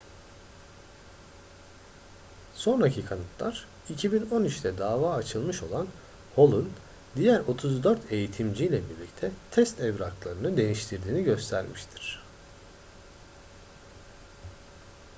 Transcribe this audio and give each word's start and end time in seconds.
sonraki 2.55 3.05
kanıtlar 3.05 3.67
2013'te 3.93 4.77
dava 4.77 5.15
açılmış 5.15 5.63
olan 5.63 5.87
hall'un 6.35 6.69
diğer 7.15 7.39
34 7.39 8.11
eğitimciyle 8.11 8.81
birlikte 8.89 9.31
test 9.51 9.79
evraklarını 9.79 10.57
değiştirdiğini 10.57 11.23
göstermiştir 11.23 12.19